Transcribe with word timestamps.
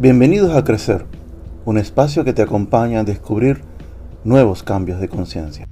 Bienvenidos 0.00 0.54
a 0.54 0.62
Crecer, 0.62 1.06
un 1.64 1.76
espacio 1.76 2.22
que 2.22 2.32
te 2.32 2.40
acompaña 2.40 3.00
a 3.00 3.04
descubrir 3.04 3.62
nuevos 4.22 4.62
cambios 4.62 5.00
de 5.00 5.08
conciencia. 5.08 5.66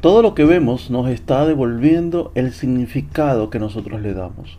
Todo 0.00 0.22
lo 0.22 0.34
que 0.34 0.46
vemos 0.46 0.90
nos 0.90 1.10
está 1.10 1.44
devolviendo 1.44 2.32
el 2.34 2.54
significado 2.54 3.50
que 3.50 3.58
nosotros 3.58 4.00
le 4.00 4.14
damos. 4.14 4.58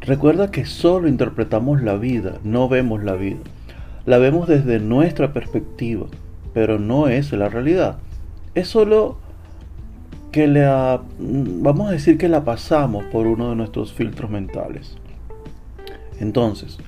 Recuerda 0.00 0.50
que 0.50 0.64
solo 0.64 1.06
interpretamos 1.06 1.82
la 1.82 1.94
vida, 1.94 2.40
no 2.42 2.68
vemos 2.68 3.04
la 3.04 3.12
vida. 3.12 3.38
La 4.06 4.18
vemos 4.18 4.48
desde 4.48 4.80
nuestra 4.80 5.32
perspectiva, 5.32 6.06
pero 6.52 6.80
no 6.80 7.06
es 7.06 7.30
la 7.30 7.48
realidad. 7.48 7.98
Es 8.56 8.66
solo 8.66 9.18
que 10.32 10.46
la, 10.46 11.02
vamos 11.18 11.88
a 11.88 11.92
decir 11.92 12.16
que 12.16 12.28
la 12.28 12.42
pasamos 12.42 13.04
por 13.04 13.26
uno 13.26 13.50
de 13.50 13.56
nuestros 13.56 13.92
filtros 13.92 14.30
mentales. 14.30 14.96
Entonces, 16.18 16.78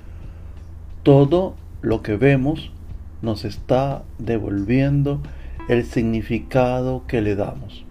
todo 1.02 1.54
lo 1.82 2.02
que 2.02 2.16
vemos 2.16 2.72
nos 3.20 3.44
está 3.44 4.02
devolviendo 4.18 5.20
el 5.68 5.84
significado 5.84 7.04
que 7.06 7.20
le 7.20 7.36
damos. 7.36 7.84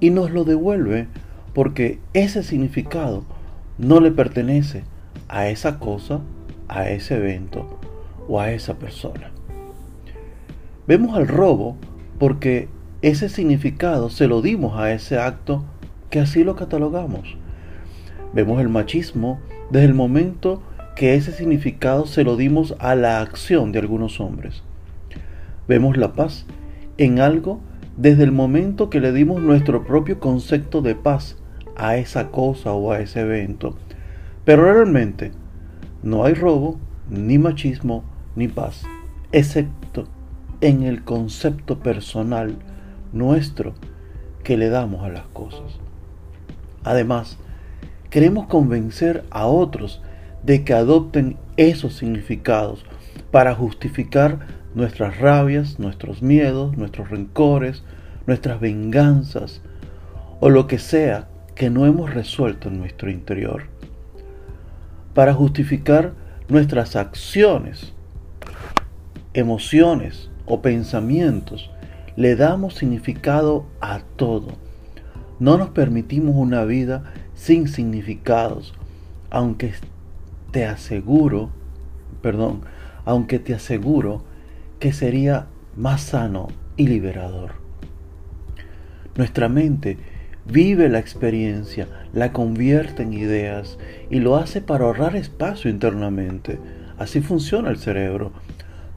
Y 0.00 0.10
nos 0.10 0.32
lo 0.32 0.44
devuelve 0.44 1.06
porque 1.54 2.00
ese 2.12 2.42
significado 2.42 3.24
no 3.78 4.00
le 4.00 4.10
pertenece 4.10 4.82
a 5.28 5.48
esa 5.48 5.78
cosa, 5.78 6.20
a 6.68 6.88
ese 6.88 7.16
evento 7.16 7.78
o 8.28 8.40
a 8.40 8.50
esa 8.50 8.74
persona. 8.74 9.30
Vemos 10.88 11.16
al 11.16 11.28
robo 11.28 11.76
porque 12.18 12.68
ese 13.02 13.28
significado 13.28 14.10
se 14.10 14.28
lo 14.28 14.42
dimos 14.42 14.78
a 14.78 14.92
ese 14.92 15.18
acto 15.18 15.64
que 16.08 16.20
así 16.20 16.44
lo 16.44 16.54
catalogamos. 16.54 17.36
Vemos 18.32 18.60
el 18.60 18.68
machismo 18.68 19.40
desde 19.70 19.86
el 19.86 19.94
momento 19.94 20.62
que 20.94 21.16
ese 21.16 21.32
significado 21.32 22.06
se 22.06 22.22
lo 22.22 22.36
dimos 22.36 22.76
a 22.78 22.94
la 22.94 23.20
acción 23.20 23.72
de 23.72 23.80
algunos 23.80 24.20
hombres. 24.20 24.62
Vemos 25.66 25.96
la 25.96 26.12
paz 26.12 26.46
en 26.96 27.18
algo 27.18 27.60
desde 27.96 28.22
el 28.22 28.30
momento 28.30 28.88
que 28.88 29.00
le 29.00 29.12
dimos 29.12 29.42
nuestro 29.42 29.84
propio 29.84 30.20
concepto 30.20 30.80
de 30.80 30.94
paz 30.94 31.36
a 31.76 31.96
esa 31.96 32.28
cosa 32.28 32.72
o 32.72 32.92
a 32.92 33.00
ese 33.00 33.22
evento. 33.22 33.76
Pero 34.44 34.72
realmente 34.72 35.32
no 36.04 36.24
hay 36.24 36.34
robo, 36.34 36.78
ni 37.10 37.38
machismo, 37.38 38.04
ni 38.36 38.46
paz, 38.46 38.84
excepto 39.32 40.06
en 40.60 40.84
el 40.84 41.02
concepto 41.02 41.80
personal 41.80 42.56
nuestro 43.12 43.74
que 44.42 44.56
le 44.56 44.68
damos 44.68 45.04
a 45.04 45.08
las 45.08 45.26
cosas. 45.32 45.78
Además, 46.84 47.38
queremos 48.10 48.46
convencer 48.46 49.24
a 49.30 49.46
otros 49.46 50.02
de 50.42 50.64
que 50.64 50.74
adopten 50.74 51.36
esos 51.56 51.94
significados 51.94 52.84
para 53.30 53.54
justificar 53.54 54.40
nuestras 54.74 55.18
rabias, 55.18 55.78
nuestros 55.78 56.22
miedos, 56.22 56.76
nuestros 56.76 57.10
rencores, 57.10 57.82
nuestras 58.26 58.60
venganzas 58.60 59.60
o 60.40 60.50
lo 60.50 60.66
que 60.66 60.78
sea 60.78 61.28
que 61.54 61.70
no 61.70 61.86
hemos 61.86 62.12
resuelto 62.12 62.68
en 62.68 62.78
nuestro 62.78 63.10
interior. 63.10 63.64
Para 65.14 65.34
justificar 65.34 66.12
nuestras 66.48 66.96
acciones, 66.96 67.92
emociones 69.34 70.30
o 70.46 70.62
pensamientos 70.62 71.70
le 72.16 72.36
damos 72.36 72.74
significado 72.74 73.66
a 73.80 74.00
todo. 74.16 74.48
No 75.38 75.56
nos 75.56 75.70
permitimos 75.70 76.36
una 76.36 76.64
vida 76.64 77.04
sin 77.34 77.68
significados, 77.68 78.74
aunque 79.30 79.72
te 80.50 80.66
aseguro, 80.66 81.50
perdón, 82.20 82.62
aunque 83.04 83.38
te 83.38 83.54
aseguro 83.54 84.22
que 84.78 84.92
sería 84.92 85.46
más 85.74 86.02
sano 86.02 86.48
y 86.76 86.86
liberador. 86.86 87.52
Nuestra 89.16 89.48
mente 89.48 89.98
vive 90.44 90.88
la 90.88 90.98
experiencia, 90.98 91.88
la 92.12 92.32
convierte 92.32 93.02
en 93.02 93.12
ideas 93.14 93.78
y 94.10 94.20
lo 94.20 94.36
hace 94.36 94.60
para 94.60 94.84
ahorrar 94.84 95.16
espacio 95.16 95.70
internamente. 95.70 96.58
Así 96.98 97.20
funciona 97.20 97.70
el 97.70 97.78
cerebro. 97.78 98.32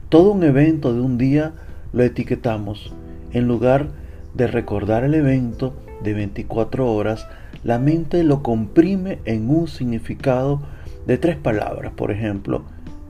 Todo 0.08 0.30
un 0.32 0.44
evento 0.44 0.92
de 0.92 1.00
un 1.00 1.18
día 1.18 1.54
lo 1.92 2.02
etiquetamos 2.02 2.92
en 3.36 3.46
lugar 3.46 3.88
de 4.32 4.46
recordar 4.46 5.04
el 5.04 5.14
evento 5.14 5.74
de 6.02 6.14
24 6.14 6.90
horas, 6.90 7.28
la 7.64 7.78
mente 7.78 8.24
lo 8.24 8.42
comprime 8.42 9.18
en 9.26 9.50
un 9.50 9.68
significado 9.68 10.62
de 11.06 11.18
tres 11.18 11.36
palabras, 11.36 11.92
por 11.92 12.10
ejemplo, 12.10 12.64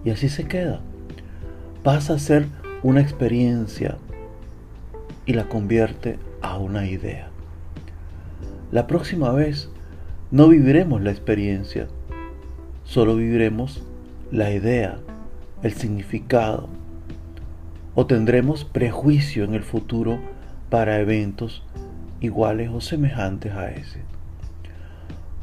y 0.05 0.11
así 0.11 0.29
se 0.29 0.45
queda. 0.45 0.81
Pasa 1.85 2.15
a 2.15 2.19
ser 2.19 2.47
una 2.83 3.01
experiencia 3.03 3.99
y 5.27 5.35
la 5.35 5.49
convierte 5.49 6.19
a 6.43 6.59
una 6.59 6.87
idea. 6.87 7.29
La 8.73 8.89
próxima 8.89 9.31
vez 9.31 9.71
no 10.33 10.49
viviremos 10.49 11.03
la 11.03 11.13
experiencia, 11.13 11.87
solo 12.83 13.15
viviremos 13.15 13.85
la 14.33 14.51
idea, 14.51 14.99
el 15.63 15.73
significado, 15.73 16.69
o 17.97 18.07
tendremos 18.07 18.65
prejuicio 18.65 19.43
en 19.43 19.55
el 19.55 19.63
futuro 19.63 20.21
para 20.69 21.01
eventos 21.01 21.65
iguales 22.21 22.71
o 22.73 22.81
semejantes 22.81 23.53
a 23.55 23.71
ese. 23.71 24.01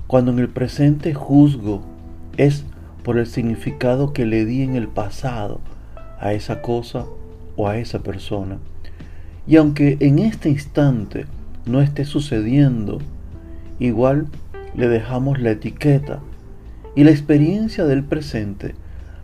Cuando 0.06 0.32
en 0.32 0.40
el 0.40 0.50
presente 0.50 1.16
juzgo 1.16 1.82
es 2.38 2.64
por 3.04 3.18
el 3.18 3.26
significado 3.26 4.14
que 4.14 4.28
le 4.28 4.46
di 4.46 4.62
en 4.62 4.76
el 4.76 4.88
pasado 4.88 5.62
a 6.20 6.34
esa 6.34 6.62
cosa 6.62 7.06
o 7.58 7.68
a 7.68 7.78
esa 7.78 8.00
persona. 8.04 8.60
Y 9.48 9.56
aunque 9.58 9.98
en 10.00 10.20
este 10.20 10.50
instante 10.50 11.26
no 11.66 11.82
esté 11.82 12.06
sucediendo, 12.06 13.00
igual 13.80 14.28
le 14.76 14.88
dejamos 14.88 15.40
la 15.40 15.52
etiqueta 15.52 16.20
y 16.96 17.04
la 17.04 17.12
experiencia 17.12 17.86
del 17.86 18.04
presente 18.04 18.76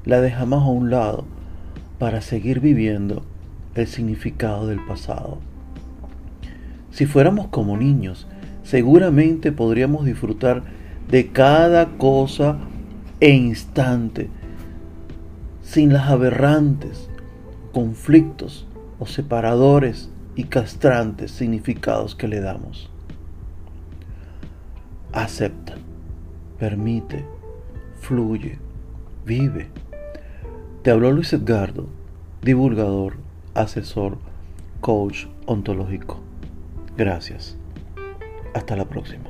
la 0.03 0.19
dejamos 0.19 0.63
a 0.63 0.69
un 0.69 0.89
lado 0.89 1.25
para 1.99 2.21
seguir 2.21 2.61
viviendo 2.61 3.23
el 3.75 3.85
significado 3.87 4.65
del 4.67 4.83
pasado. 4.85 5.37
Si 6.91 7.05
fuéramos 7.05 7.49
como 7.49 7.77
niños, 7.77 8.25
seguramente 8.63 9.51
podríamos 9.51 10.05
disfrutar 10.05 10.63
de 11.09 11.27
cada 11.27 11.97
cosa 11.97 12.57
e 13.19 13.31
instante, 13.31 14.29
sin 15.61 15.93
las 15.93 16.09
aberrantes, 16.09 17.09
conflictos 17.73 18.65
o 18.97 19.05
separadores 19.05 20.09
y 20.35 20.45
castrantes 20.45 21.31
significados 21.31 22.15
que 22.15 22.27
le 22.27 22.39
damos. 22.39 22.89
Acepta, 25.11 25.75
permite, 26.57 27.25
fluye, 27.99 28.57
vive 29.25 29.69
te 30.81 30.91
habló 30.91 31.11
Luis 31.11 31.33
Edgardo, 31.33 31.87
divulgador, 32.41 33.17
asesor, 33.53 34.17
coach 34.79 35.25
ontológico. 35.45 36.19
Gracias. 36.97 37.57
Hasta 38.53 38.75
la 38.75 38.85
próxima. 38.85 39.25